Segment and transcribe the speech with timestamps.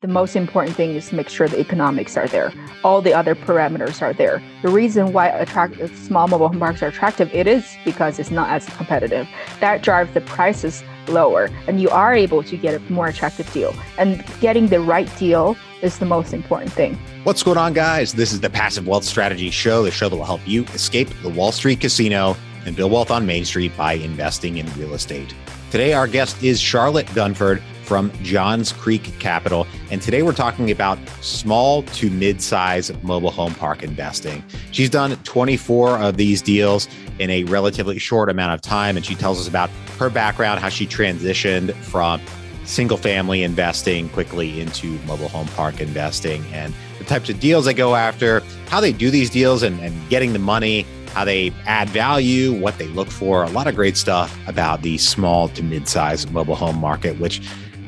[0.00, 2.52] the most important thing is to make sure the economics are there.
[2.84, 4.40] All the other parameters are there.
[4.62, 8.48] The reason why attract small mobile home parks are attractive, it is because it's not
[8.48, 9.26] as competitive.
[9.58, 13.74] That drives the prices lower, and you are able to get a more attractive deal.
[13.98, 16.96] And getting the right deal is the most important thing.
[17.24, 18.12] What's going on, guys?
[18.12, 21.28] This is the Passive Wealth Strategy Show, the show that will help you escape the
[21.28, 22.36] Wall Street casino
[22.66, 25.34] and build wealth on Main Street by investing in real estate.
[25.72, 29.66] Today, our guest is Charlotte Dunford from Johns Creek Capital.
[29.90, 34.44] And today we're talking about small to mid size mobile home park investing.
[34.72, 36.86] She's done 24 of these deals
[37.18, 38.98] in a relatively short amount of time.
[38.98, 42.20] And she tells us about her background, how she transitioned from
[42.64, 47.72] single family investing quickly into mobile home park investing and the types of deals they
[47.72, 51.88] go after, how they do these deals and, and getting the money how they add
[51.88, 56.30] value, what they look for, a lot of great stuff about the small to mid-sized
[56.30, 57.40] mobile home market, which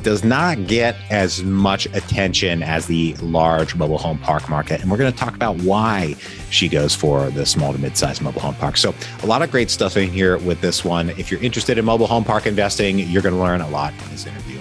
[0.02, 4.80] does not get as much attention as the large mobile home park market.
[4.80, 6.14] And we're going to talk about why
[6.50, 8.76] she goes for the small to mid-sized mobile home park.
[8.76, 11.10] So a lot of great stuff in here with this one.
[11.10, 14.10] If you're interested in mobile home park investing, you're going to learn a lot in
[14.10, 14.58] this interview.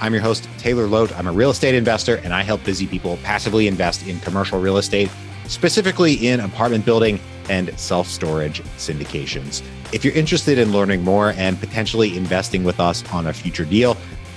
[0.00, 1.16] I'm your host, Taylor Loht.
[1.18, 4.76] I'm a real estate investor and I help busy people passively invest in commercial real
[4.76, 5.10] estate,
[5.46, 9.62] specifically in apartment building and self storage syndications.
[9.92, 13.96] If you're interested in learning more and potentially investing with us on a future deal,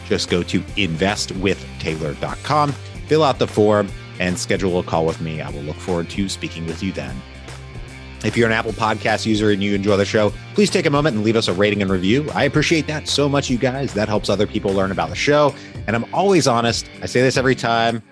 [0.09, 2.71] just go to investwithtaylor.com,
[3.07, 3.88] fill out the form,
[4.19, 5.39] and schedule a call with me.
[5.39, 7.15] I will look forward to speaking with you then.
[8.25, 11.15] If you're an Apple Podcast user and you enjoy the show, please take a moment
[11.15, 12.30] and leave us a rating and review.
[12.35, 13.93] I appreciate that so much, you guys.
[13.93, 15.55] That helps other people learn about the show.
[15.87, 16.89] And I'm always honest.
[17.02, 18.03] I say this every time.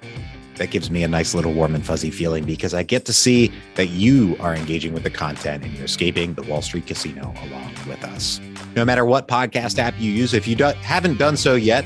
[0.57, 3.51] That gives me a nice little warm and fuzzy feeling because I get to see
[3.75, 7.73] that you are engaging with the content and you're escaping the Wall Street casino along
[7.87, 8.39] with us
[8.77, 10.35] no matter what podcast app you use.
[10.35, 11.83] If you do, haven't done so yet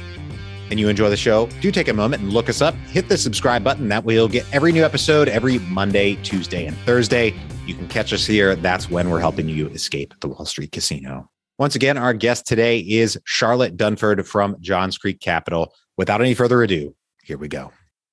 [0.70, 2.76] and you enjoy the show, do take a moment and look us up.
[2.90, 3.88] Hit the subscribe button.
[3.88, 7.34] That way you'll get every new episode every Monday, Tuesday, and Thursday.
[7.66, 8.56] You can catch us here.
[8.56, 11.30] That's when we're helping you escape the Wall Street casino.
[11.58, 15.74] Once again, our guest today is Charlotte Dunford from Johns Creek Capital.
[15.98, 17.72] Without any further ado, here we go.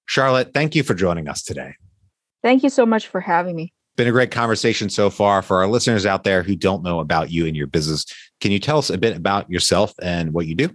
[0.08, 1.74] Charlotte, thank you for joining us today.
[2.42, 5.42] Thank you so much for having me been a great conversation so far.
[5.42, 8.06] For our listeners out there who don't know about you and your business,
[8.40, 10.70] can you tell us a bit about yourself and what you do?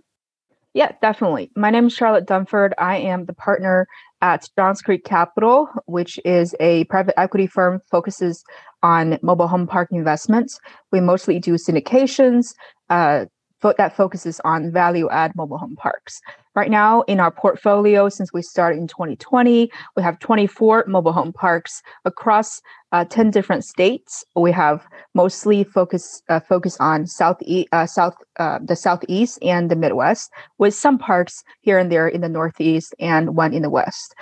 [0.75, 1.49] Yeah, definitely.
[1.55, 2.73] My name is Charlotte Dunford.
[2.77, 3.87] I am the partner
[4.21, 8.43] at Johns Creek Capital, which is a private equity firm focuses
[8.81, 10.59] on mobile home park investments.
[10.91, 12.53] We mostly do syndications,
[12.89, 13.25] uh,
[13.71, 16.21] that focuses on value add mobile home parks.
[16.55, 21.33] Right now, in our portfolio, since we started in 2020, we have 24 mobile home
[21.33, 24.23] parks across uh, 10 different states.
[24.35, 24.85] We have
[25.15, 27.37] mostly focus uh, focus on south
[27.71, 30.29] uh, south uh, the southeast and the Midwest,
[30.59, 34.13] with some parks here and there in the Northeast and one in the West.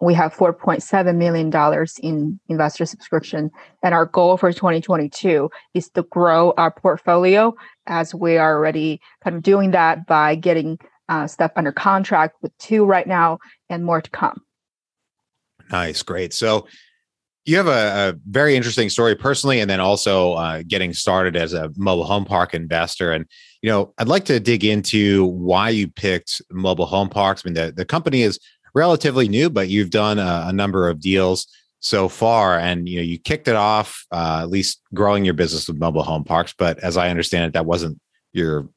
[0.00, 3.50] We have 4.7 million dollars in investor subscription,
[3.82, 7.54] and our goal for 2022 is to grow our portfolio
[7.86, 12.56] as we are already kind of doing that by getting uh, stuff under contract with
[12.58, 13.38] two right now
[13.70, 14.40] and more to come.
[15.70, 16.32] Nice, great.
[16.32, 16.66] So
[17.48, 21.54] you have a, a very interesting story personally, and then also uh, getting started as
[21.54, 23.10] a mobile home park investor.
[23.10, 23.24] And
[23.62, 27.42] you know, I'd like to dig into why you picked mobile home parks.
[27.44, 28.38] I mean, the the company is
[28.78, 31.46] relatively new, but you've done a, a number of deals
[31.80, 35.68] so far and you know you kicked it off uh, at least growing your business
[35.68, 37.96] with mobile home parks but as i understand it that wasn't
[38.32, 38.68] your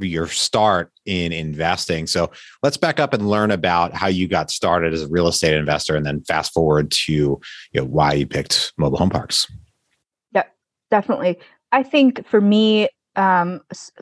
[0.00, 2.06] your start in investing.
[2.06, 2.30] So
[2.62, 5.96] let's back up and learn about how you got started as a real estate investor,
[5.96, 7.40] and then fast forward to you
[7.74, 9.46] know why you picked mobile home parks.
[10.34, 10.44] Yeah,
[10.90, 11.38] definitely.
[11.72, 13.60] I think for me, um,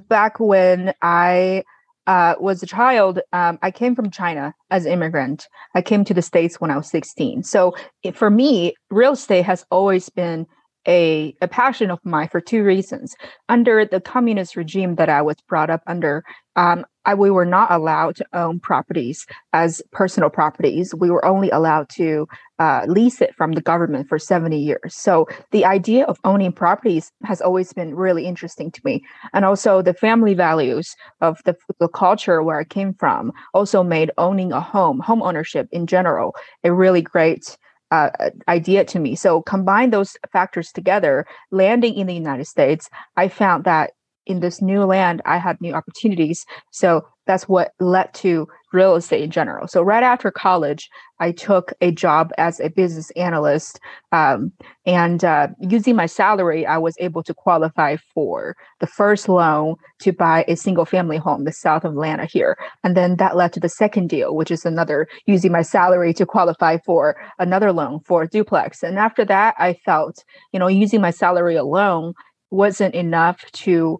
[0.09, 1.65] back when I
[2.09, 5.47] uh, was a child, um, I came from China as an immigrant.
[5.75, 7.43] I came to the States when I was 16.
[7.43, 7.75] So
[8.15, 10.47] for me, real estate has always been
[10.89, 13.15] a, a passion of mine for two reasons.
[13.49, 16.25] Under the communist regime that I was brought up under,
[16.57, 20.95] um, I, we were not allowed to own properties as personal properties.
[20.95, 22.27] We were only allowed to
[22.59, 24.95] uh, lease it from the government for 70 years.
[24.95, 29.05] So the idea of owning properties has always been really interesting to me.
[29.33, 34.11] And also the family values of the, the culture where I came from also made
[34.19, 36.35] owning a home, home ownership in general,
[36.65, 37.57] a really great
[37.91, 38.11] uh,
[38.49, 39.17] idea to me.
[39.17, 43.93] So combine those factors together, landing in the United States, I found that
[44.27, 46.45] in this new land, I had new opportunities.
[46.71, 49.69] So that's what led to real estate in general.
[49.69, 50.91] So right after college,
[51.21, 53.81] I took a job as a business analyst,
[54.13, 54.53] um,
[54.87, 60.13] and uh, using my salary, I was able to qualify for the first loan to
[60.13, 63.61] buy a single family home, the south of Atlanta here, and then that led to
[63.61, 68.23] the second deal, which is another using my salary to qualify for another loan for
[68.23, 68.83] a duplex.
[68.83, 72.15] And after that, I felt, you know, using my salary alone
[72.51, 73.99] wasn't enough to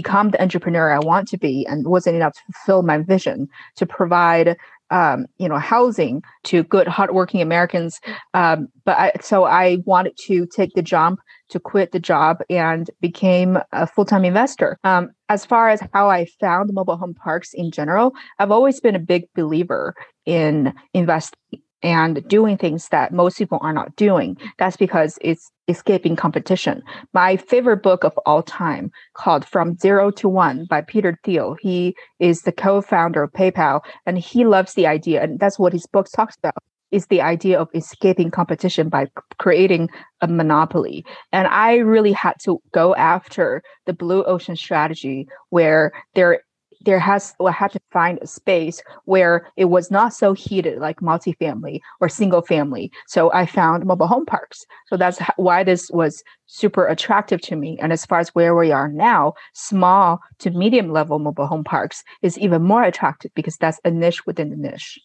[0.00, 3.86] become the entrepreneur I want to be and wasn't enough to fulfill my vision to
[3.86, 4.56] provide
[4.90, 7.98] um, you know housing to good hardworking Americans.
[8.34, 12.90] Um, but I, so I wanted to take the jump to quit the job and
[13.00, 14.78] became a full-time investor.
[14.84, 18.94] Um, as far as how I found mobile home parks in general, I've always been
[18.94, 19.94] a big believer
[20.26, 24.36] in investing and doing things that most people are not doing.
[24.58, 26.82] That's because it's escaping competition.
[27.12, 31.56] My favorite book of all time, called From Zero to One by Peter Thiel.
[31.60, 35.86] He is the co-founder of PayPal, and he loves the idea, and that's what his
[35.86, 36.54] book talks about.
[36.92, 39.08] Is the idea of escaping competition by
[39.38, 39.90] creating
[40.20, 41.04] a monopoly.
[41.32, 46.42] And I really had to go after the blue ocean strategy where there
[46.86, 51.00] there has well, had to find a space where it was not so heated like
[51.00, 52.90] multifamily or single family.
[53.06, 54.64] So I found mobile home parks.
[54.86, 57.76] So that's why this was super attractive to me.
[57.80, 62.02] And as far as where we are now, small to medium level mobile home parks
[62.22, 64.98] is even more attractive because that's a niche within the niche.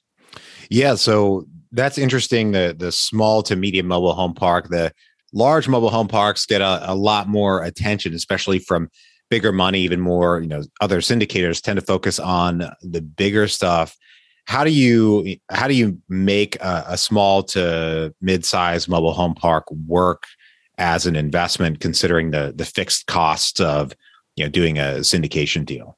[0.69, 2.51] Yeah, so that's interesting.
[2.51, 4.93] The the small to medium mobile home park, the
[5.33, 8.89] large mobile home parks get a, a lot more attention, especially from
[9.31, 13.97] bigger money, even more, you know, other syndicators tend to focus on the bigger stuff.
[14.45, 19.63] How do you how do you make a, a small to mid-sized mobile home park
[19.87, 20.25] work
[20.77, 23.93] as an investment, considering the the fixed costs of
[24.35, 25.95] you know doing a syndication deal?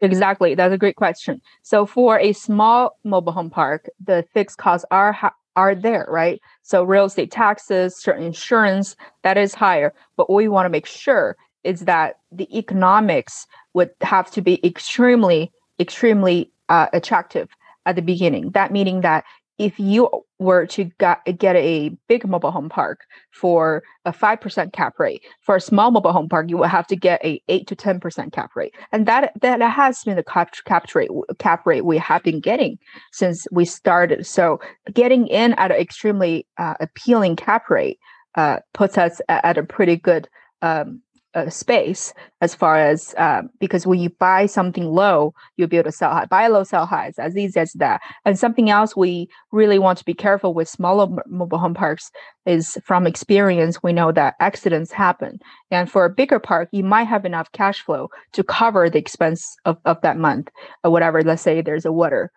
[0.00, 1.40] Exactly, that's a great question.
[1.62, 6.40] So for a small mobile home park, the fixed costs are are there, right?
[6.62, 11.36] So real estate taxes, certain insurance that is higher, but we want to make sure
[11.66, 17.48] is that the economics would have to be extremely, extremely uh, attractive
[17.84, 18.50] at the beginning.
[18.52, 19.24] That meaning that
[19.58, 24.98] if you were to get, get a big mobile home park for a 5% cap
[24.98, 27.76] rate for a small mobile home park you would have to get a 8 to
[27.76, 31.08] 10% cap rate and that that has been the cap, cap rate
[31.38, 32.78] cap rate we have been getting
[33.12, 34.60] since we started so
[34.92, 37.98] getting in at an extremely uh, appealing cap rate
[38.34, 40.28] uh, puts us at a pretty good
[40.60, 41.00] um,
[41.36, 45.90] uh, space as far as uh, because when you buy something low, you'll be able
[45.90, 46.24] to sell high.
[46.24, 47.08] Buy low, sell high.
[47.08, 48.00] It's as easy as that.
[48.24, 52.10] And something else we really want to be careful with smaller mobile home parks
[52.46, 55.38] is from experience, we know that accidents happen.
[55.70, 59.56] And for a bigger park, you might have enough cash flow to cover the expense
[59.66, 60.48] of, of that month
[60.84, 61.22] or whatever.
[61.22, 62.30] Let's say there's a water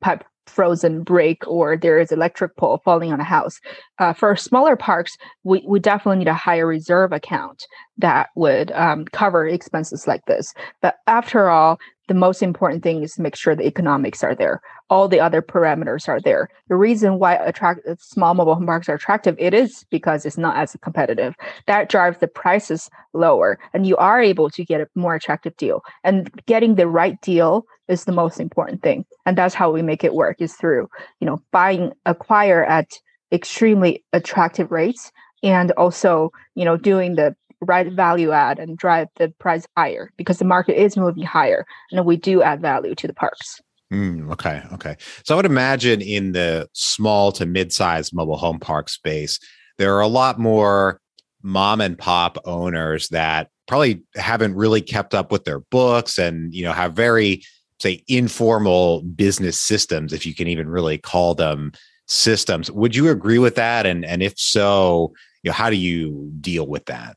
[0.00, 3.60] pipe frozen break or there is electric pole falling on a house.
[3.98, 7.66] Uh, for smaller parks, we, we definitely need a higher reserve account
[7.98, 10.52] that would um, cover expenses like this.
[10.82, 11.78] But after all,
[12.10, 14.60] the most important thing is to make sure the economics are there.
[14.88, 16.48] All the other parameters are there.
[16.66, 20.56] The reason why attract small mobile home parks are attractive, it is because it's not
[20.56, 21.36] as competitive.
[21.68, 25.84] That drives the prices lower, and you are able to get a more attractive deal.
[26.02, 30.02] And getting the right deal is the most important thing, and that's how we make
[30.02, 30.40] it work.
[30.40, 30.90] Is through
[31.20, 32.88] you know buying acquire at
[33.30, 35.12] extremely attractive rates
[35.44, 40.38] and also you know doing the right value add and drive the price higher because
[40.38, 43.60] the market is moving higher and we do add value to the parks.
[43.92, 44.62] Mm, okay.
[44.72, 44.96] Okay.
[45.24, 49.40] So I would imagine in the small to mid-sized mobile home park space,
[49.78, 51.00] there are a lot more
[51.42, 56.62] mom and pop owners that probably haven't really kept up with their books and you
[56.62, 57.42] know have very
[57.78, 61.72] say informal business systems if you can even really call them
[62.06, 66.30] systems would you agree with that and and if so you know how do you
[66.40, 67.16] deal with that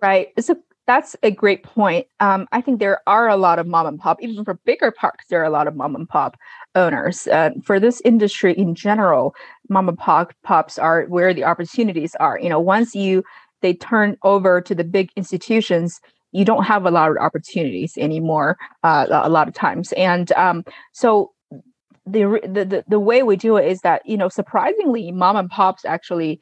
[0.00, 0.28] Right.
[0.38, 2.06] So that's a great point.
[2.20, 5.26] Um, I think there are a lot of mom and pop, even for bigger parks,
[5.28, 6.36] there are a lot of mom and pop
[6.74, 7.26] owners.
[7.26, 9.34] Uh, for this industry in general,
[9.68, 12.38] mom and pop pops are where the opportunities are.
[12.40, 13.22] You know, once you
[13.60, 16.00] they turn over to the big institutions,
[16.32, 18.56] you don't have a lot of opportunities anymore.
[18.84, 21.32] Uh, a lot of times, and um, so
[22.06, 25.84] the, the the way we do it is that you know surprisingly, mom and pops
[25.84, 26.40] actually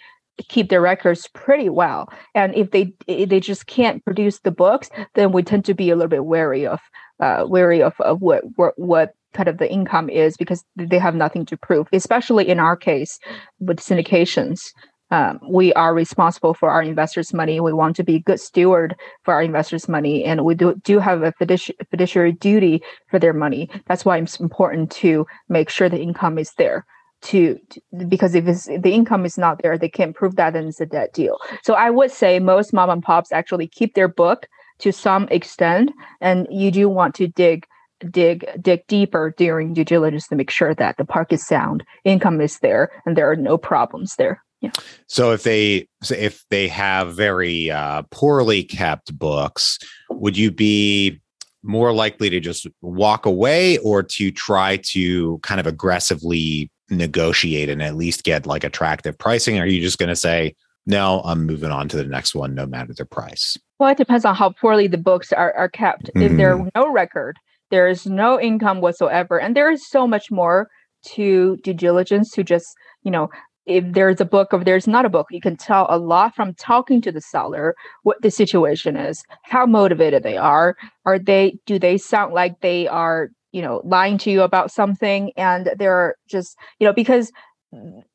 [0.49, 4.90] keep their records pretty well and if they if they just can't produce the books
[5.14, 6.81] then we tend to be a little bit wary of
[7.21, 11.14] uh, wary of, of what, what what kind of the income is because they have
[11.14, 13.19] nothing to prove especially in our case
[13.61, 14.73] with syndications
[15.11, 17.61] um, we are responsible for our investors' money.
[17.61, 21.23] We want to be good steward for our investors' money, and we do do have
[21.23, 23.71] a fiduci- fiduciary duty for their money.
[23.87, 26.85] That's why it's important to make sure the income is there.
[27.26, 30.80] To, to because if, the income is not there, they can't prove that, then it's
[30.80, 31.38] a dead deal.
[31.62, 34.47] So I would say most mom and pops actually keep their book
[34.78, 35.90] to some extent,
[36.21, 37.66] and you do want to dig
[38.11, 42.40] dig dig deeper during due diligence to make sure that the park is sound, income
[42.40, 44.42] is there, and there are no problems there.
[44.61, 44.73] Yeah.
[45.06, 49.78] So if they if they have very uh, poorly kept books,
[50.11, 51.21] would you be
[51.62, 57.83] more likely to just walk away or to try to kind of aggressively negotiate and
[57.83, 59.59] at least get like attractive pricing?
[59.59, 60.55] Or are you just going to say,
[60.87, 63.57] no, I'm moving on to the next one, no matter the price?
[63.78, 66.05] Well, it depends on how poorly the books are, are kept.
[66.05, 66.23] Mm-hmm.
[66.23, 67.37] If there's no record,
[67.71, 70.69] there is no income whatsoever, and there is so much more
[71.14, 72.66] to due diligence to just,
[73.02, 73.28] you know,
[73.66, 76.55] if there's a book or there's not a book, you can tell a lot from
[76.55, 77.75] talking to the seller
[78.05, 80.76] what the situation is, how motivated they are.
[81.05, 85.32] Are they do they sound like they are, you know, lying to you about something
[85.34, 87.32] and they're just, you know, because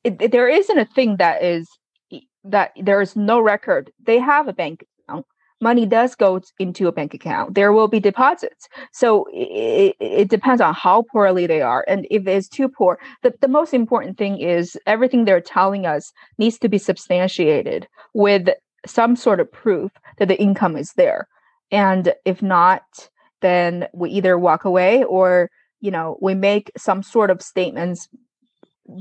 [0.04, 1.68] it, it, there isn't a thing that is
[2.44, 3.92] that there is no record.
[4.06, 5.26] They have a bank account.
[5.60, 8.70] money does go into a bank account, there will be deposits.
[8.94, 11.84] So it, it, depends on how poorly they are.
[11.88, 16.14] And if it's too poor, the, the most important thing is everything they're telling us
[16.38, 18.50] needs to be substantiated with
[18.86, 21.28] some sort of proof that the income is there.
[21.72, 23.10] And if not,
[23.42, 25.50] then we either walk away or
[25.82, 28.08] you know we make some sort of statements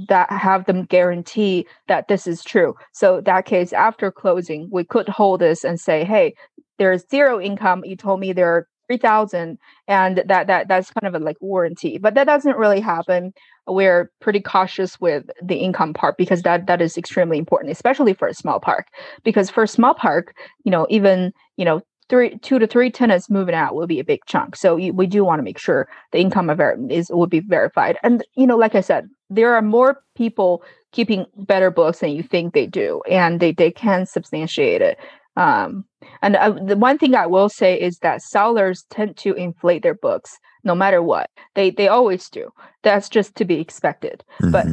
[0.08, 2.74] that have them guarantee that this is true.
[2.92, 6.34] So that case, after closing, we could hold this and say, "Hey,
[6.78, 7.82] there's zero income.
[7.84, 11.36] You told me there are three thousand, and that that that's kind of a like
[11.40, 13.32] warranty." But that doesn't really happen.
[13.66, 18.28] We're pretty cautious with the income part because that that is extremely important, especially for
[18.28, 18.86] a small park.
[19.24, 21.80] Because for a small park, you know, even you know
[22.10, 24.56] three two to three tenants moving out will be a big chunk.
[24.56, 27.96] So we do want to make sure the income of is will be verified.
[28.02, 30.62] And you know like i said there are more people
[30.92, 34.98] keeping better books than you think they do and they, they can substantiate it.
[35.36, 35.84] Um,
[36.22, 39.94] and uh, the one thing i will say is that sellers tend to inflate their
[39.94, 41.30] books no matter what.
[41.54, 42.50] They they always do.
[42.82, 44.24] That's just to be expected.
[44.42, 44.50] Mm-hmm.
[44.50, 44.66] but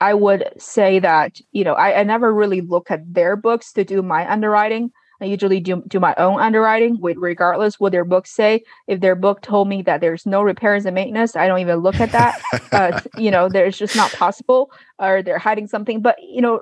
[0.00, 3.84] i would say that you know I, I never really look at their books to
[3.84, 8.30] do my underwriting I usually do, do my own underwriting with regardless what their books
[8.30, 8.62] say.
[8.88, 12.00] If their book told me that there's no repairs and maintenance, I don't even look
[12.00, 12.40] at that.
[12.72, 16.00] uh, you know, there's just not possible or they're hiding something.
[16.00, 16.60] But, you know,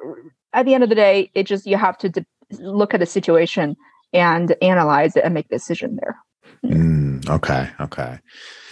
[0.52, 2.26] at the end of the day, it just, you have to de-
[2.58, 3.76] look at the situation
[4.12, 6.16] and analyze it and make a decision there.
[6.64, 7.70] Mm, okay.
[7.80, 8.18] Okay.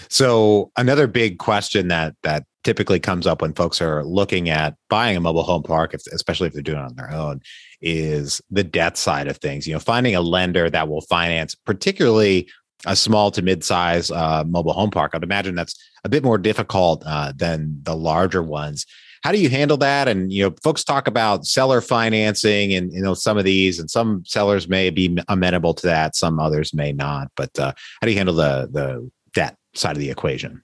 [0.08, 5.17] So another big question that that typically comes up when folks are looking at buying
[5.17, 7.40] a mobile home park, if, especially if they're doing it on their own,
[7.81, 9.67] is the debt side of things.
[9.67, 12.49] You know, finding a lender that will finance, particularly
[12.87, 15.12] a small to mid-size uh, mobile home park.
[15.14, 18.87] I'd imagine that's a bit more difficult uh, than the larger ones.
[19.23, 20.09] How do you handle that?
[20.09, 23.90] And you know, folks talk about seller financing, and you know some of these, and
[23.90, 27.31] some sellers may be amenable to that, some others may not.
[27.37, 30.62] But uh, how do you handle the the debt side of the equation?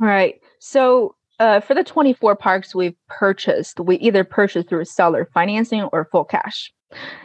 [0.00, 0.40] All right.
[0.66, 6.08] So uh, for the 24 parks we've purchased, we either purchased through seller financing or
[6.10, 6.72] full cash.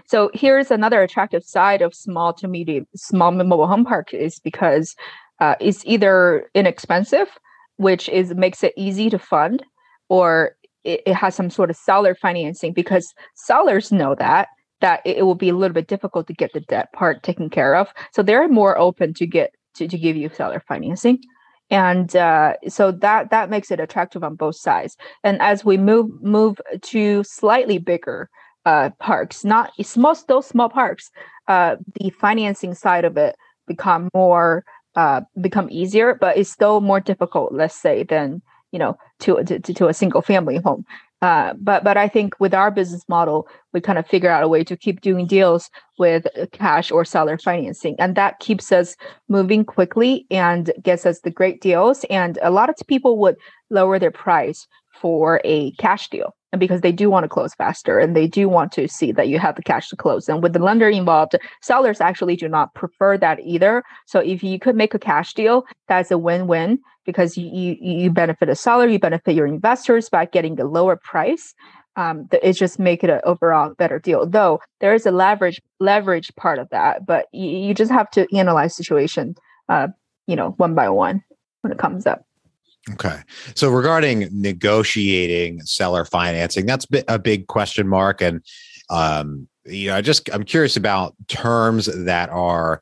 [0.06, 4.96] So here's another attractive side of small to medium small mobile home park is because
[5.40, 7.30] uh, it's either inexpensive,
[7.78, 9.64] which is makes it easy to fund,
[10.08, 14.50] or it, it has some sort of seller financing because sellers know that
[14.82, 17.76] that it will be a little bit difficult to get the debt part taken care
[17.76, 17.92] of.
[18.14, 21.24] So they're more open to get to, to give you seller financing
[21.72, 24.98] and uh, so that that makes it attractive on both sides.
[25.24, 28.30] And as we move move to slightly bigger
[28.66, 31.10] uh, parks not small those small parks
[31.48, 33.36] uh, the financing side of it
[33.68, 34.64] become more
[34.96, 39.60] uh, become easier but it's still more difficult let's say than you know to to,
[39.60, 40.86] to a single family home
[41.22, 44.48] uh, but but I think with our business model, we kind of figure out a
[44.48, 48.96] way to keep doing deals with cash or seller financing, and that keeps us
[49.30, 52.04] moving quickly and gets us the great deals.
[52.10, 53.36] And a lot of people would
[53.70, 58.00] lower their price for a cash deal and because they do want to close faster
[58.00, 60.28] and they do want to see that you have the cash to close.
[60.28, 63.84] And with the lender involved sellers actually do not prefer that either.
[64.06, 68.50] So if you could make a cash deal that's a win-win because you you, benefit
[68.50, 71.54] a seller you benefit your investors by getting a lower price.
[71.98, 74.26] Um, it just make it an overall better deal.
[74.26, 78.28] Though there is a leverage leverage part of that but you, you just have to
[78.36, 79.36] analyze situation
[79.70, 79.88] uh,
[80.28, 81.24] you know one by one
[81.62, 82.26] when it comes up
[82.90, 83.20] Okay.
[83.56, 88.22] So regarding negotiating seller financing, that's a big question mark.
[88.22, 88.42] And,
[88.90, 92.82] um, you know, I just, I'm curious about terms that are,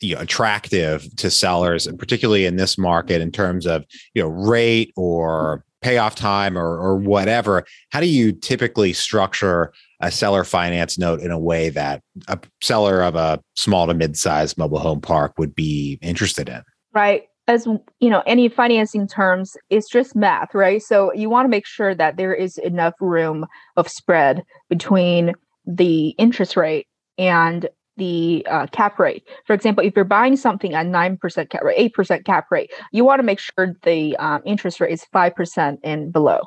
[0.00, 3.84] you know, attractive to sellers and particularly in this market in terms of,
[4.14, 7.64] you know, rate or payoff time or, or whatever.
[7.90, 13.02] How do you typically structure a seller finance note in a way that a seller
[13.02, 16.62] of a small to mid-sized mobile home park would be interested in?
[16.92, 17.66] Right as
[17.98, 20.80] you know any financing terms it's just math right?
[20.80, 23.44] So you want to make sure that there is enough room
[23.76, 25.34] of spread between
[25.66, 26.86] the interest rate
[27.18, 29.24] and the uh, cap rate.
[29.46, 33.18] For example if you're buying something at 9% cap rate 8% cap rate you want
[33.18, 36.40] to make sure the um, interest rate is 5% and below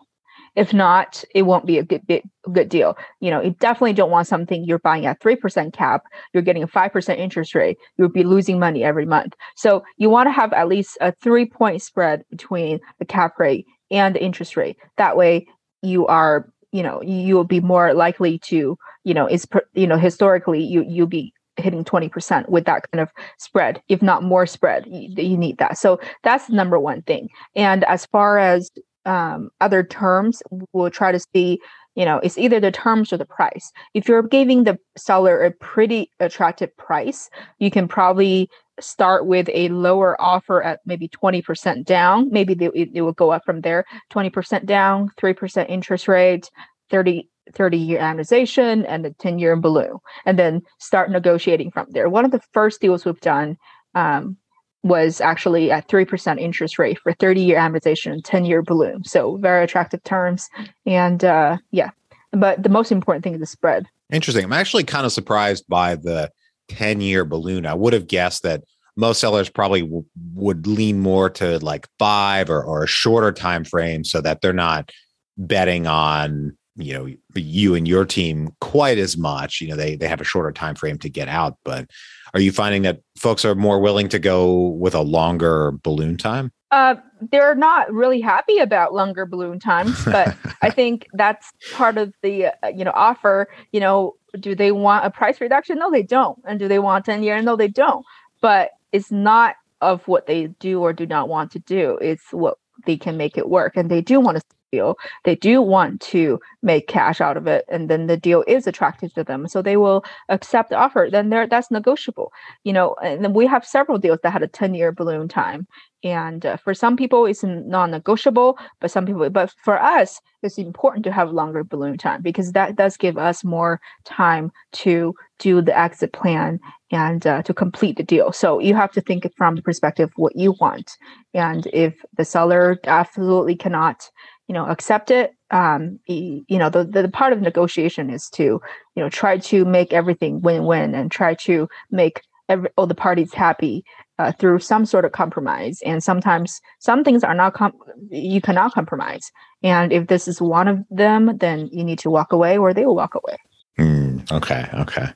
[0.55, 2.97] if not, it won't be a good bit, good deal.
[3.19, 6.03] You know, you definitely don't want something you're buying at three percent cap.
[6.33, 7.77] You're getting a five percent interest rate.
[7.97, 9.33] You'll be losing money every month.
[9.55, 13.65] So you want to have at least a three point spread between the cap rate
[13.89, 14.77] and the interest rate.
[14.97, 15.47] That way,
[15.81, 19.97] you are you know you will be more likely to you know it's you know
[19.97, 24.87] historically you you'll be hitting 20% with that kind of spread if not more spread
[24.87, 28.71] you, you, need that so that's the number one thing and as far as
[29.05, 30.41] um, other terms,
[30.71, 31.59] we'll try to see,
[31.95, 33.71] you know, it's either the terms or the price.
[33.93, 37.29] If you're giving the seller a pretty attractive price,
[37.59, 42.31] you can probably start with a lower offer at maybe 20% down.
[42.31, 46.49] Maybe it will go up from there 20% down, 3% interest rate,
[46.89, 52.07] 30 30 year amortization and a 10 year balloon and then start negotiating from there
[52.07, 53.57] one of the first deals we've done
[53.95, 54.37] um,
[54.83, 59.03] was actually at 3% interest rate for 30 year amortization, and 10 year balloon.
[59.03, 60.49] So very attractive terms.
[60.85, 61.91] And uh, yeah,
[62.31, 63.85] but the most important thing is the spread.
[64.11, 64.43] Interesting.
[64.43, 66.29] I'm actually kind of surprised by the
[66.69, 67.65] 10 year balloon.
[67.65, 68.63] I would have guessed that
[68.95, 73.63] most sellers probably w- would lean more to like five or, or a shorter time
[73.63, 74.91] frame so that they're not
[75.37, 80.07] betting on you know you and your team quite as much you know they they
[80.07, 81.89] have a shorter time frame to get out but
[82.33, 86.51] are you finding that folks are more willing to go with a longer balloon time?
[86.71, 86.95] Uh,
[87.31, 92.47] they're not really happy about longer balloon times but i think that's part of the
[92.47, 95.79] uh, you know offer you know do they want a price reduction?
[95.79, 96.39] No they don't.
[96.45, 98.05] And do they want 10 year no they don't.
[98.41, 101.97] But it's not of what they do or do not want to do.
[102.01, 104.97] It's what they can make it work and they do want to deal.
[105.23, 109.13] They do want to make cash out of it and then the deal is attractive
[109.13, 112.31] to them so they will accept the offer then there that's negotiable.
[112.63, 115.67] You know and we have several deals that had a 10 year balloon time
[116.03, 121.03] and uh, for some people it's non-negotiable but some people but for us it's important
[121.05, 125.77] to have longer balloon time because that does give us more time to do the
[125.77, 126.59] exit plan
[126.91, 128.31] and uh, to complete the deal.
[128.31, 130.91] So you have to think from the perspective what you want
[131.33, 134.09] and if the seller absolutely cannot
[134.47, 135.33] you know accept it.
[135.51, 138.61] Um you know the, the part of negotiation is to you
[139.03, 143.83] know try to make everything win-win and try to make every all the parties happy
[144.19, 145.79] uh, through some sort of compromise.
[145.85, 147.77] And sometimes some things are not com-
[148.09, 149.31] you cannot compromise.
[149.63, 152.85] And if this is one of them then you need to walk away or they
[152.85, 153.37] will walk away.
[153.79, 155.07] Mm, okay okay.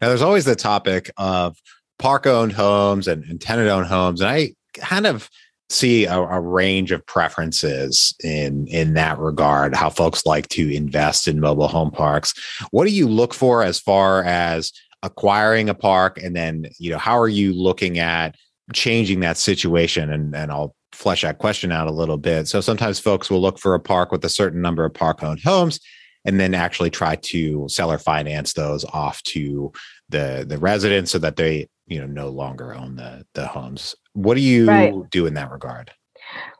[0.00, 1.56] Now there's always the topic of
[1.98, 4.20] park owned homes and, and tenant owned homes.
[4.20, 5.28] And i kind of
[5.72, 11.26] see a, a, range of preferences in in that regard how folks like to invest
[11.26, 12.34] in mobile home parks.
[12.70, 16.22] What do you look for as far as acquiring a park?
[16.22, 18.36] And then you know how are you looking at
[18.72, 20.10] changing that situation?
[20.10, 22.46] And and I'll flesh that question out a little bit.
[22.48, 25.40] So sometimes folks will look for a park with a certain number of park owned
[25.42, 25.80] homes
[26.24, 29.72] and then actually try to seller finance those off to
[30.08, 34.34] the the residents so that they you know no longer own the the homes what
[34.34, 35.10] do you right.
[35.10, 35.90] do in that regard?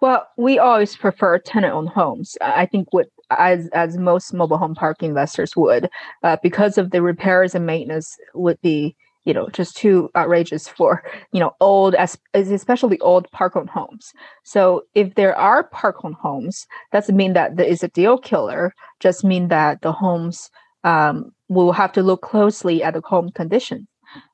[0.00, 2.36] Well we always prefer tenant owned homes.
[2.40, 5.88] I think what as as most mobile home park investors would
[6.22, 11.02] uh, because of the repairs and maintenance would be you know just too outrageous for
[11.32, 14.12] you know old as especially old park owned homes.
[14.44, 18.74] So if there are park owned homes doesn't mean that there is a deal killer
[19.00, 20.50] just mean that the homes
[20.84, 23.86] um, will have to look closely at the home condition.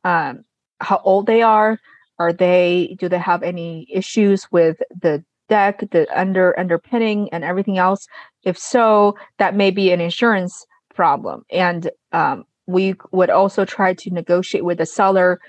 [0.04, 0.44] Um,
[0.80, 1.78] how old they are
[2.18, 7.78] are they do they have any issues with the deck the under underpinning and everything
[7.78, 8.06] else?
[8.44, 11.44] If so that may be an insurance problem.
[11.50, 15.40] And um, we would also try to negotiate with the seller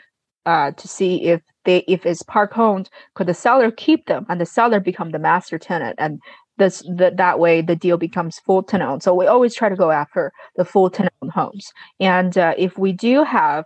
[0.45, 4.39] uh, to see if they if it's park owned could the seller keep them and
[4.39, 5.95] the seller become the master tenant?
[5.97, 6.19] And
[6.57, 9.03] this the, that way the deal becomes full tenant owned.
[9.03, 11.71] So we always try to go after the full tenant owned homes.
[11.99, 13.65] And uh, if we do have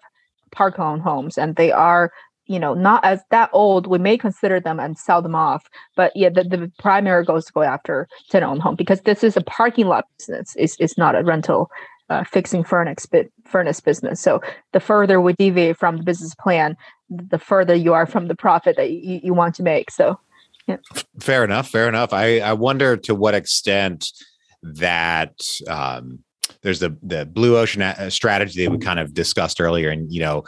[0.51, 2.11] park owned homes and they are
[2.45, 6.11] you know not as that old we may consider them and sell them off but
[6.15, 9.41] yeah the, the primary goes to go after tenant owned home because this is a
[9.41, 10.55] parking lot business.
[10.57, 11.69] It's, it's not a rental
[12.09, 13.07] uh, fixing furnace
[13.45, 14.19] furnace business.
[14.19, 14.41] So
[14.73, 16.75] the further we deviate from the business plan
[17.09, 19.91] the further you are from the profit that you, you want to make.
[19.91, 20.19] So
[20.67, 20.77] yeah.
[21.19, 22.13] fair enough fair enough.
[22.13, 24.11] I i wonder to what extent
[24.61, 25.33] that
[25.67, 26.19] um
[26.61, 30.21] there's the the blue ocean uh, strategy that we kind of discussed earlier and you
[30.21, 30.43] know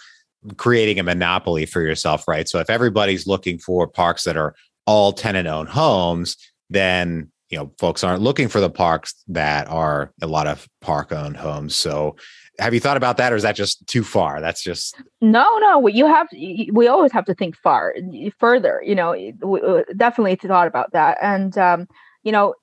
[0.58, 2.48] creating a monopoly for yourself, right?
[2.48, 4.56] So if everybody's looking for parks that are
[4.86, 6.38] all tenant owned homes,
[6.70, 11.12] then you know folks aren't looking for the parks that are a lot of park
[11.12, 11.76] owned homes.
[11.76, 12.16] So
[12.60, 15.88] have you thought about that or is that just too far that's just no no
[15.88, 16.28] you have
[16.72, 17.94] we always have to think far
[18.40, 19.12] further you know
[19.44, 19.62] we
[19.98, 21.88] definitely thought about that and um,
[22.24, 22.54] you know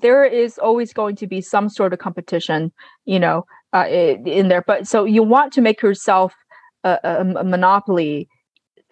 [0.00, 2.72] there is always going to be some sort of competition
[3.04, 6.34] you know uh, in there but so you want to make yourself
[6.84, 8.28] a, a monopoly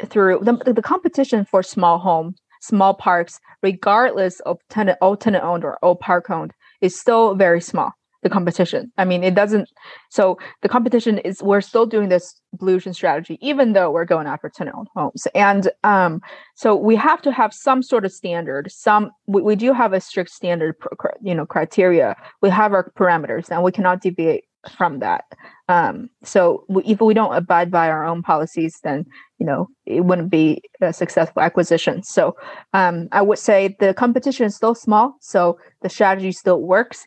[0.07, 5.65] through the, the competition for small home small parks regardless of tenant old tenant owned
[5.65, 8.93] or old park owned is still very small the competition.
[8.99, 9.69] I mean it doesn't
[10.11, 14.51] so the competition is we're still doing this ocean strategy even though we're going after
[14.51, 15.27] tenant owned homes.
[15.35, 16.21] And um
[16.55, 20.01] so we have to have some sort of standard some we, we do have a
[20.01, 20.75] strict standard
[21.23, 22.15] you know criteria.
[22.43, 25.25] We have our parameters and we cannot deviate from that.
[25.69, 29.07] Um, so we, if we don't abide by our own policies, then
[29.39, 32.03] you know it wouldn't be a successful acquisition.
[32.03, 32.37] So
[32.73, 37.07] um, I would say the competition is still small, so the strategy still works.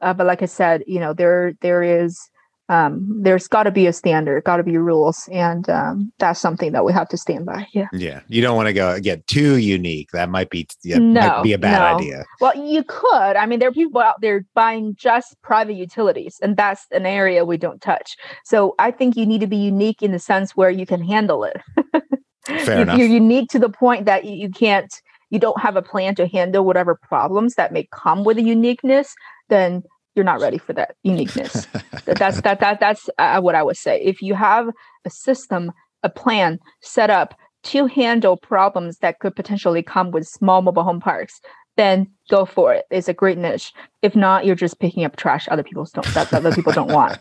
[0.00, 2.30] Uh, but like I said, you know there there is
[2.68, 6.72] um, there's got to be a standard, got to be rules, and um, that's something
[6.72, 7.66] that we have to stand by.
[7.72, 7.88] Yeah.
[7.92, 8.20] Yeah.
[8.28, 10.10] You don't want to go get too unique.
[10.12, 11.96] That might be yeah, no, might be a bad no.
[11.96, 12.24] idea.
[12.40, 13.36] Well, you could.
[13.36, 17.44] I mean, there are people out there buying just private utilities, and that's an area
[17.44, 18.16] we don't touch.
[18.44, 21.44] So I think you need to be unique in the sense where you can handle
[21.44, 21.56] it.
[22.44, 22.98] Fair if enough.
[22.98, 24.92] You're unique to the point that you, you can't.
[25.30, 29.14] You don't have a plan to handle whatever problems that may come with the uniqueness.
[29.48, 29.82] Then
[30.18, 31.66] you're not ready for that uniqueness.
[32.04, 34.00] that's that that that's uh, what I would say.
[34.02, 34.68] If you have
[35.06, 40.60] a system, a plan set up to handle problems that could potentially come with small
[40.60, 41.40] mobile home parks,
[41.76, 42.84] then go for it.
[42.90, 43.72] It's a great niche.
[44.02, 47.18] If not, you're just picking up trash other people's don't that other people don't want.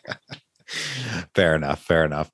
[1.36, 1.83] fair enough.
[1.83, 2.31] Fair enough.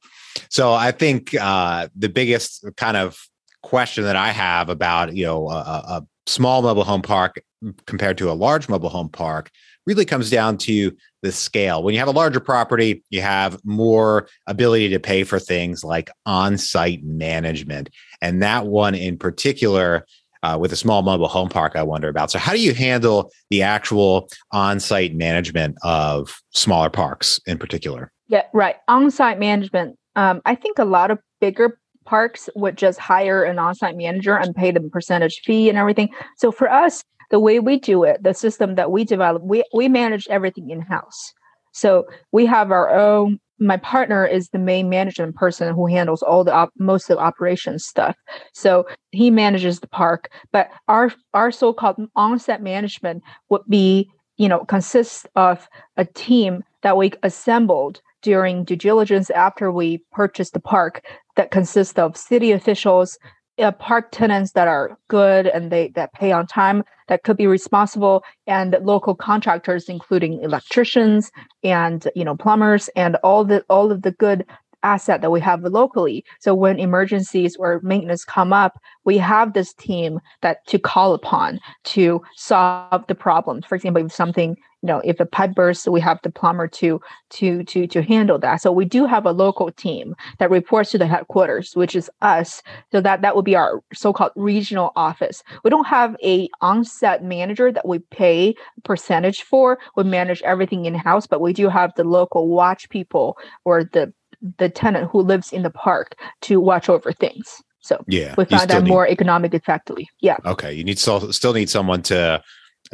[0.49, 3.19] So I think uh, the biggest kind of
[3.61, 7.41] question that I have about you know a, a small mobile home park
[7.85, 9.49] compared to a large mobile home park
[9.85, 11.83] really comes down to the scale.
[11.83, 16.09] When you have a larger property, you have more ability to pay for things like
[16.25, 17.89] on site management.
[18.21, 20.05] And that one in particular,
[20.43, 22.29] uh, with a small mobile home park, I wonder about.
[22.29, 28.11] So, how do you handle the actual on site management of smaller parks in particular?
[28.27, 28.75] Yeah, right.
[28.87, 29.97] On site management.
[30.15, 34.35] Um, I think a lot of bigger parks would just hire an on site manager
[34.35, 36.09] and pay them percentage fee and everything.
[36.37, 39.89] So, for us, the way we do it, the system that we develop, we, we
[39.89, 41.33] manage everything in house.
[41.71, 43.39] So we have our own.
[43.57, 47.23] My partner is the main management person who handles all the op- most of the
[47.23, 48.15] operations stuff.
[48.53, 54.63] So he manages the park, but our our so-called on-set management would be, you know,
[54.65, 55.67] consists of
[55.97, 61.03] a team that we assembled during due diligence after we purchased the park
[61.35, 63.17] that consists of city officials,
[63.59, 67.47] uh, park tenants that are good and they that pay on time that could be
[67.47, 71.31] responsible and local contractors including electricians
[71.63, 74.45] and you know plumbers and all the all of the good
[74.83, 76.23] asset that we have locally.
[76.39, 81.59] So when emergencies or maintenance come up, we have this team that to call upon
[81.85, 83.65] to solve the problems.
[83.65, 86.99] For example, if something, you know, if a pipe bursts, we have the plumber to
[87.31, 88.61] to to to handle that.
[88.61, 92.61] So we do have a local team that reports to the headquarters, which is us.
[92.91, 95.41] So that that would be our so-called regional office.
[95.63, 99.79] We don't have a on-set manager that we pay percentage for.
[99.95, 104.13] We manage everything in-house, but we do have the local watch people or the
[104.57, 107.63] the tenant who lives in the park to watch over things.
[107.79, 110.09] So yeah, we find that need, more economic effectively.
[110.19, 110.35] Yeah.
[110.45, 110.73] Okay.
[110.73, 112.43] You need still still need someone to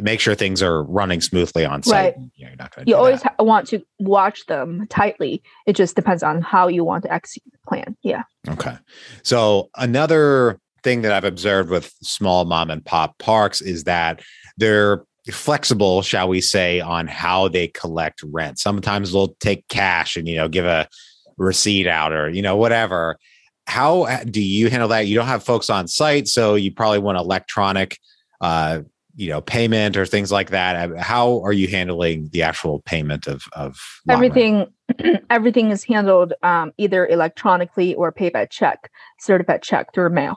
[0.02, 2.16] make sure things are running smoothly on site.
[2.16, 2.30] Right.
[2.36, 2.74] You're not.
[2.86, 5.42] You always ha- want to watch them tightly.
[5.66, 7.96] It just depends on how you want to execute the plan.
[8.02, 8.22] Yeah.
[8.48, 8.76] Okay.
[9.22, 14.22] So another thing that I've observed with small mom and pop parks is that
[14.56, 18.58] they're flexible, shall we say, on how they collect rent.
[18.58, 20.88] Sometimes they'll take cash and you know give a
[21.36, 23.16] receipt out or you know whatever
[23.66, 26.98] how uh, do you handle that you don't have folks on site so you probably
[26.98, 27.98] want electronic
[28.40, 28.80] uh,
[29.14, 30.96] you know payment or things like that.
[30.98, 34.66] How are you handling the actual payment of of everything
[35.30, 40.36] everything is handled um, either electronically or paid by check certified check through mail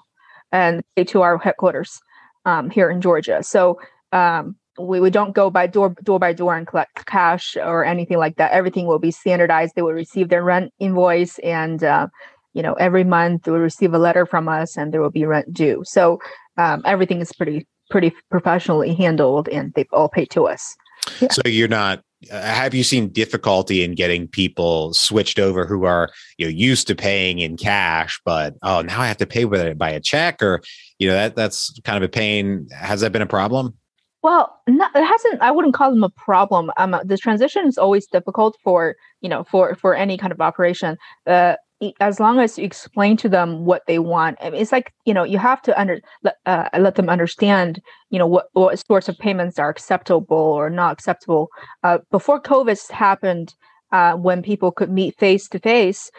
[0.52, 2.00] and paid to our headquarters
[2.46, 3.42] um, here in georgia.
[3.44, 3.80] So
[4.12, 8.18] um, we, we don't go by door door by door and collect cash or anything
[8.18, 8.52] like that.
[8.52, 9.74] Everything will be standardized.
[9.76, 12.08] They will receive their rent invoice and uh,
[12.54, 15.26] you know every month they will receive a letter from us and there will be
[15.26, 15.84] rent due.
[15.86, 16.20] So
[16.58, 20.76] um, everything is pretty pretty professionally handled and they've all paid to us.
[21.22, 21.28] Yeah.
[21.32, 22.02] So you're not
[22.32, 26.88] uh, have you seen difficulty in getting people switched over who are you know used
[26.88, 30.00] to paying in cash but oh now I have to pay with it by a
[30.00, 30.62] check or
[30.98, 33.76] you know that that's kind of a pain has that been a problem?
[34.24, 35.42] Well, not, it hasn't.
[35.42, 36.72] I wouldn't call them a problem.
[36.78, 40.98] Um, the transition is always difficult for you know for for any kind of operation.
[41.28, 41.58] Uh,
[42.00, 45.14] as long as you explain to them what they want I mean, it's like you
[45.14, 46.00] know you have to under
[46.46, 50.94] uh, let them understand you know what, what sorts of payments are acceptable or not
[50.94, 51.50] acceptable.
[51.84, 53.54] Uh, before covid happened
[53.92, 56.12] uh, when people could meet face to face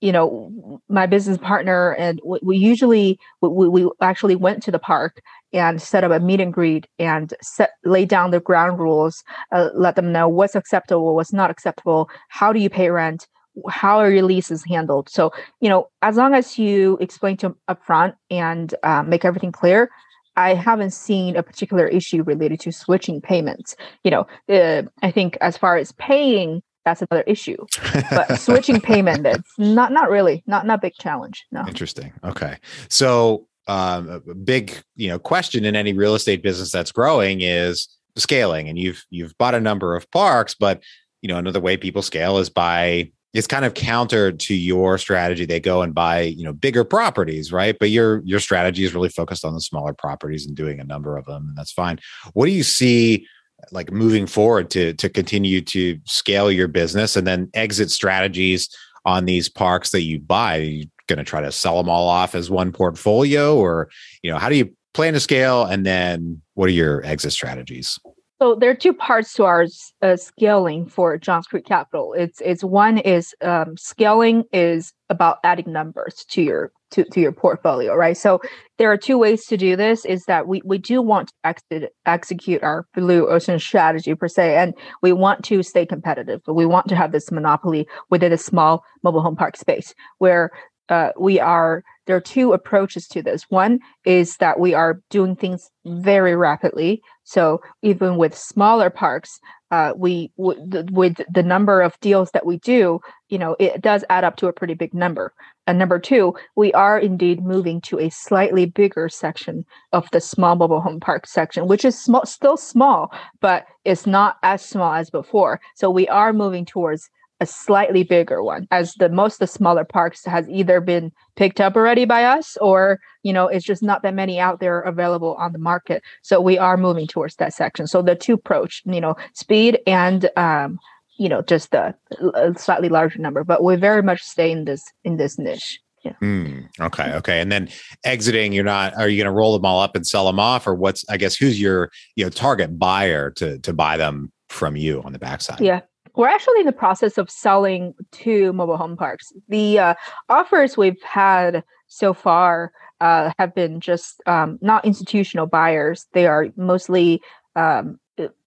[0.00, 4.78] you know my business partner and we, we usually we, we actually went to the
[4.78, 5.20] park
[5.52, 9.68] and set up a meet and greet and set lay down the ground rules uh,
[9.74, 13.26] let them know what's acceptable what's not acceptable how do you pay rent
[13.68, 15.08] how a release is handled?
[15.08, 19.52] So you know as long as you explain to them upfront and uh, make everything
[19.52, 19.90] clear
[20.36, 23.76] i haven't seen a particular issue related to switching payments.
[24.04, 27.66] You know uh, i think as far as paying that's another issue.
[28.10, 31.64] But switching payment it's not not really not not big challenge no.
[31.66, 32.58] Interesting okay.
[32.88, 37.88] So um, a big you know question in any real estate business that's growing is
[38.16, 40.82] scaling and you've you've bought a number of parks but
[41.20, 45.44] you know another way people scale is by it's kind of counter to your strategy.
[45.44, 47.78] They go and buy, you know, bigger properties, right?
[47.78, 51.18] But your your strategy is really focused on the smaller properties and doing a number
[51.18, 51.98] of them, and that's fine.
[52.32, 53.26] What do you see
[53.72, 59.26] like moving forward to to continue to scale your business and then exit strategies on
[59.26, 60.58] these parks that you buy?
[60.58, 63.90] Are you going to try to sell them all off as one portfolio, or
[64.22, 65.64] you know, how do you plan to scale?
[65.64, 67.98] And then what are your exit strategies?
[68.40, 69.66] So there are two parts to our
[70.02, 72.12] uh, scaling for Johns Creek Capital.
[72.12, 77.32] It's it's one is um, scaling is about adding numbers to your to, to your
[77.32, 78.16] portfolio, right?
[78.16, 78.40] So
[78.78, 80.04] there are two ways to do this.
[80.04, 84.56] Is that we we do want to exit, execute our blue ocean strategy per se,
[84.56, 86.42] and we want to stay competitive.
[86.44, 90.50] But we want to have this monopoly within a small mobile home park space where
[90.88, 93.44] uh, we are there are two approaches to this.
[93.48, 97.02] One is that we are doing things very rapidly.
[97.24, 99.40] So even with smaller parks
[99.72, 104.04] uh, we w- with the number of deals that we do you know it does
[104.10, 105.32] add up to a pretty big number.
[105.66, 110.54] And number two we are indeed moving to a slightly bigger section of the small
[110.54, 115.10] mobile home park section which is small still small but it's not as small as
[115.10, 115.60] before.
[115.74, 120.24] So we are moving towards a slightly bigger one as the most the smaller parks
[120.24, 124.14] has either been picked up already by us or you know it's just not that
[124.14, 128.00] many out there available on the market so we are moving towards that section so
[128.00, 130.78] the two approach you know speed and um
[131.18, 131.94] you know just a,
[132.34, 136.12] a slightly larger number but we very much stay in this in this niche yeah.
[136.22, 137.14] Mm, okay.
[137.14, 137.40] Okay.
[137.40, 137.68] And then
[138.04, 138.94] exiting, you're not.
[138.94, 141.04] Are you going to roll them all up and sell them off, or what's?
[141.08, 145.12] I guess who's your you know target buyer to to buy them from you on
[145.12, 145.58] the backside?
[145.60, 145.80] Yeah
[146.16, 149.32] we're actually in the process of selling two mobile home parks.
[149.48, 149.94] The uh,
[150.28, 156.06] offers we've had so far uh, have been just um, not institutional buyers.
[156.12, 157.20] They are mostly,
[157.54, 157.98] um,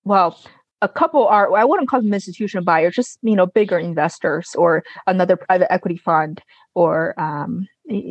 [0.03, 0.39] well,
[0.81, 4.83] a couple are I wouldn't call them institutional buyers, just you know bigger investors or
[5.07, 6.41] another private equity fund
[6.73, 7.67] or um,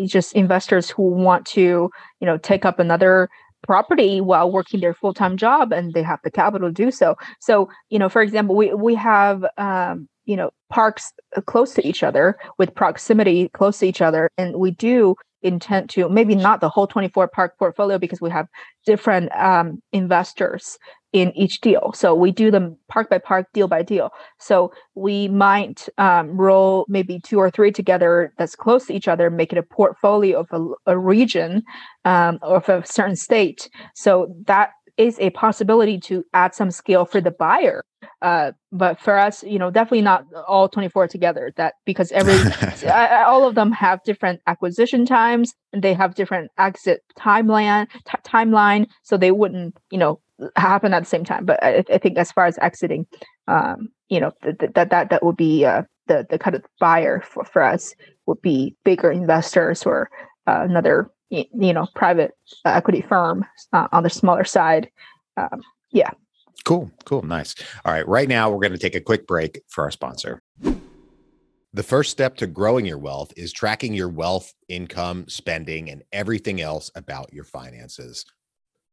[0.06, 1.90] just investors who want to
[2.20, 3.30] you know take up another
[3.68, 7.14] property while working their full-time job and they have the capital to do so.
[7.38, 11.12] So you know for example we we have um, you know parks
[11.44, 16.08] close to each other with proximity close to each other and we do intend to
[16.08, 18.46] maybe not the whole 24 park portfolio because we have
[18.86, 20.78] different um, investors
[21.12, 21.92] in each deal.
[21.94, 24.10] So we do them park by park, deal by deal.
[24.38, 29.30] So we might um, roll maybe two or three together that's close to each other,
[29.30, 31.62] make it a portfolio of a, a region
[32.04, 33.70] um, or of a certain state.
[33.94, 37.84] So that is a possibility to add some scale for the buyer.
[38.20, 41.52] Uh, but for us, you know, definitely not all 24 together.
[41.56, 42.34] That because every
[42.90, 48.18] I, all of them have different acquisition times and they have different exit timeline t-
[48.26, 50.20] timeline, so they wouldn't, you know,
[50.56, 51.44] happen at the same time.
[51.44, 53.06] But I, I think as far as exiting,
[53.46, 56.64] um, you know, th- th- that that that would be uh, the the kind of
[56.80, 57.94] buyer for, for us
[58.26, 60.10] would be bigger investors or
[60.46, 62.32] uh, another you know private
[62.64, 64.90] equity firm uh, on the smaller side.
[65.36, 66.10] Um, yeah.
[66.64, 66.90] Cool.
[67.04, 67.22] Cool.
[67.22, 67.54] Nice.
[67.84, 68.06] All right.
[68.06, 70.42] Right now, we're going to take a quick break for our sponsor.
[71.74, 76.60] The first step to growing your wealth is tracking your wealth, income, spending, and everything
[76.60, 78.24] else about your finances.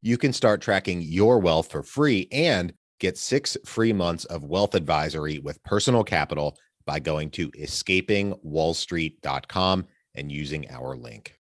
[0.02, 4.76] You can start tracking your wealth for free and get six free months of wealth
[4.76, 11.40] advisory with personal capital by going to escapingwallstreet.com and using our link.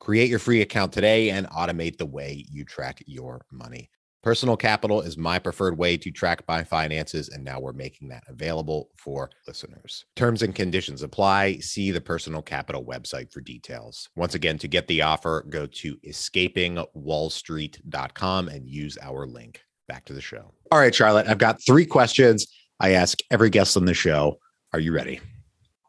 [0.00, 3.90] Create your free account today and automate the way you track your money.
[4.22, 8.22] Personal capital is my preferred way to track my finances, and now we're making that
[8.28, 10.04] available for listeners.
[10.16, 11.56] Terms and conditions apply.
[11.58, 14.10] See the Personal Capital website for details.
[14.16, 19.62] Once again, to get the offer, go to escapingwallstreet.com and use our link.
[19.88, 20.52] Back to the show.
[20.70, 22.46] All right, Charlotte, I've got three questions
[22.78, 24.38] I ask every guest on the show.
[24.72, 25.20] Are you ready?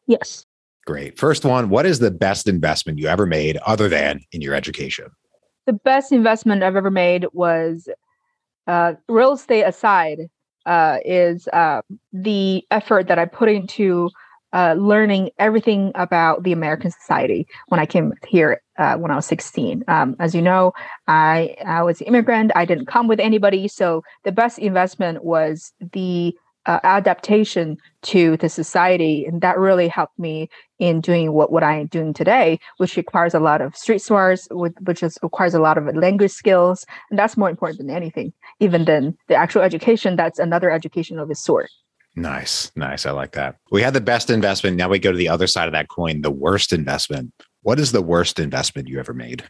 [0.08, 0.46] Yes.
[0.86, 1.18] Great.
[1.18, 5.08] First one What is the best investment you ever made other than in your education?
[5.68, 7.88] The best investment I've ever made was
[8.68, 10.30] uh, real estate aside,
[10.66, 11.82] uh, is uh,
[12.14, 14.10] the effort that I put into
[14.54, 19.26] uh, learning everything about the American society when I came here uh, when I was
[19.26, 19.84] 16.
[19.88, 20.74] Um, as you know,
[21.08, 22.52] I, I was an immigrant.
[22.56, 23.68] I didn't come with anybody.
[23.68, 30.18] So the best investment was the uh, adaptation to the society and that really helped
[30.20, 34.48] me in doing what, what i'm doing today which requires a lot of street smarts
[34.52, 38.86] which is, requires a lot of language skills and that's more important than anything even
[38.86, 41.70] than the actual education that's another education of its sort.
[42.16, 43.56] Nice nice i like that.
[43.72, 46.22] We had the best investment now we go to the other side of that coin
[46.22, 47.34] the worst investment.
[47.64, 49.44] What is the worst investment you ever made?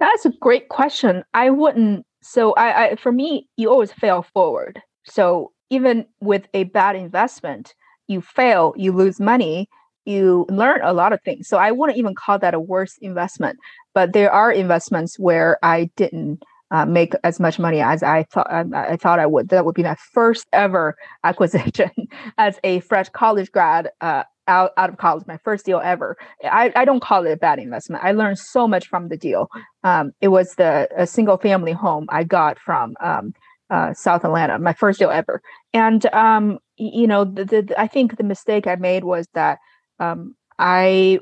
[0.00, 1.24] That's a great question.
[1.32, 4.80] I wouldn't so I, I for me you always fail forward.
[5.06, 7.74] So even with a bad investment,
[8.06, 9.68] you fail, you lose money,
[10.04, 11.48] you learn a lot of things.
[11.48, 13.58] So I wouldn't even call that a worse investment.
[13.94, 18.50] But there are investments where I didn't uh, make as much money as I thought
[18.50, 19.48] I, um, I, thought I would.
[19.50, 21.90] That would be my first ever acquisition
[22.36, 23.90] as a fresh college grad.
[24.00, 26.18] Uh, out, out of college, my first deal ever.
[26.44, 28.04] I, I don't call it a bad investment.
[28.04, 29.48] I learned so much from the deal.
[29.84, 33.32] Um, it was the a single family home I got from um,
[33.70, 35.42] uh, South Atlanta, my first deal ever.
[35.72, 39.58] And um, you know, the, the, I think the mistake I made was that
[39.98, 41.20] um, I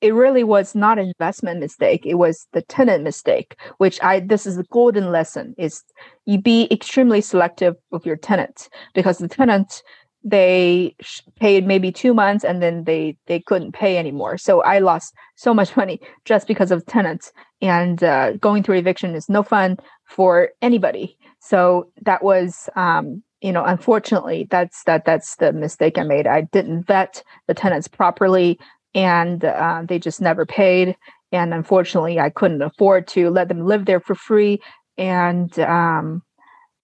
[0.00, 4.46] it really was not an investment mistake it was the tenant mistake which i this
[4.46, 5.82] is a golden lesson is
[6.24, 9.82] you be extremely selective with your tenants because the tenants
[10.22, 10.94] they
[11.38, 14.36] paid maybe two months and then they they couldn't pay anymore.
[14.36, 17.32] So i lost so much money just because of tenants.
[17.62, 23.52] And uh, going through eviction is no fun for anybody so that was, um, you
[23.52, 26.26] know, unfortunately, that's that that's the mistake I made.
[26.26, 28.58] I didn't vet the tenants properly,
[28.94, 30.96] and uh, they just never paid.
[31.32, 34.60] And unfortunately, I couldn't afford to let them live there for free,
[34.98, 36.22] and um,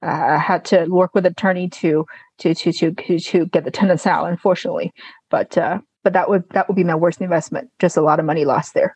[0.02, 2.06] I had to work with an attorney to
[2.38, 4.26] to to to to get the tenants out.
[4.26, 4.92] Unfortunately,
[5.30, 7.68] but uh, but that would that would be my worst investment.
[7.78, 8.94] Just a lot of money lost there.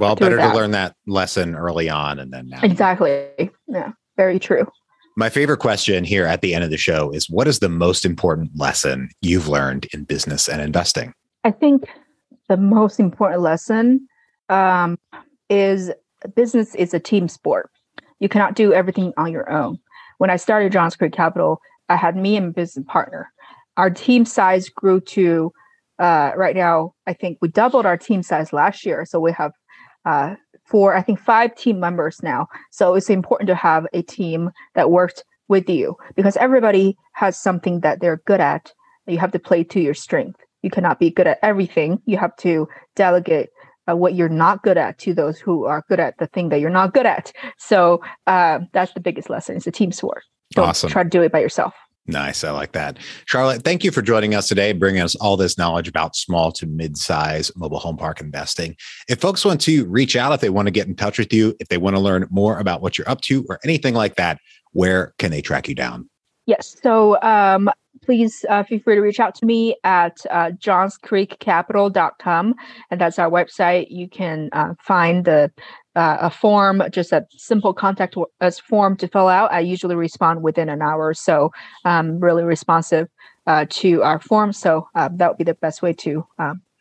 [0.00, 2.60] Well, better to learn that lesson early on, and then now.
[2.62, 3.28] Exactly.
[3.68, 3.92] Yeah.
[4.18, 4.66] Very true.
[5.18, 8.04] My favorite question here at the end of the show is what is the most
[8.04, 11.12] important lesson you've learned in business and investing?
[11.42, 11.88] I think
[12.48, 14.06] the most important lesson
[14.48, 14.96] um,
[15.50, 15.90] is
[16.36, 17.68] business is a team sport.
[18.20, 19.80] You cannot do everything on your own.
[20.18, 23.32] When I started Johns Creek Capital, I had me and business partner.
[23.76, 25.52] Our team size grew to
[25.98, 26.94] uh, right now.
[27.08, 29.50] I think we doubled our team size last year, so we have
[30.04, 30.36] uh,
[30.68, 32.46] for I think five team members now.
[32.70, 37.80] So it's important to have a team that works with you because everybody has something
[37.80, 38.72] that they're good at.
[39.06, 40.40] You have to play to your strength.
[40.62, 42.02] You cannot be good at everything.
[42.04, 43.48] You have to delegate
[43.88, 46.60] uh, what you're not good at to those who are good at the thing that
[46.60, 47.32] you're not good at.
[47.58, 49.56] So uh, that's the biggest lesson.
[49.56, 50.24] It's a team sport.
[50.52, 50.90] Don't awesome.
[50.90, 51.74] try to do it by yourself.
[52.08, 52.42] Nice.
[52.42, 52.98] I like that.
[53.26, 56.66] Charlotte, thank you for joining us today, bringing us all this knowledge about small to
[56.66, 58.74] mid size mobile home park investing.
[59.10, 61.54] If folks want to reach out, if they want to get in touch with you,
[61.60, 64.38] if they want to learn more about what you're up to or anything like that,
[64.72, 66.08] where can they track you down?
[66.46, 66.76] Yes.
[66.82, 67.70] So um,
[68.08, 72.54] please uh, feel free to reach out to me at uh, johnscreekcapital.com.
[72.90, 73.88] And that's our website.
[73.90, 75.52] You can uh, find the
[75.94, 79.52] uh, a form, just a simple contact us form to fill out.
[79.52, 81.52] I usually respond within an hour or so.
[81.84, 83.08] Really responsive
[83.46, 84.54] uh, to our form.
[84.54, 86.26] So uh, that would be the best way to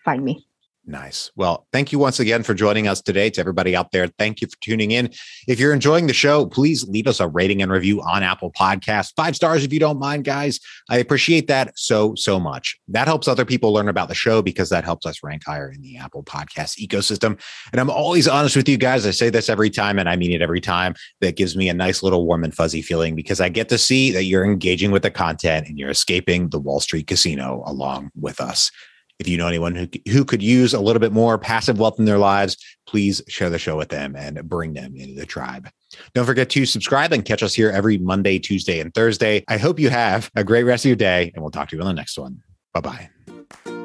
[0.05, 0.46] find me.
[0.89, 1.31] Nice.
[1.35, 3.29] Well, thank you once again for joining us today.
[3.31, 5.09] To everybody out there, thank you for tuning in.
[5.45, 9.11] If you're enjoying the show, please leave us a rating and review on Apple Podcasts.
[9.17, 10.61] Five stars if you don't mind, guys.
[10.89, 12.79] I appreciate that so, so much.
[12.87, 15.81] That helps other people learn about the show because that helps us rank higher in
[15.81, 17.37] the Apple Podcast ecosystem.
[17.73, 19.05] And I'm always honest with you guys.
[19.05, 20.95] I say this every time, and I mean it every time.
[21.19, 24.11] That gives me a nice little warm and fuzzy feeling because I get to see
[24.11, 28.39] that you're engaging with the content and you're escaping the Wall Street casino along with
[28.39, 28.71] us.
[29.19, 32.05] If you know anyone who, who could use a little bit more passive wealth in
[32.05, 32.57] their lives,
[32.87, 35.69] please share the show with them and bring them into the tribe.
[36.13, 39.43] Don't forget to subscribe and catch us here every Monday, Tuesday, and Thursday.
[39.47, 41.81] I hope you have a great rest of your day, and we'll talk to you
[41.81, 42.41] on the next one.
[42.73, 43.76] Bye bye.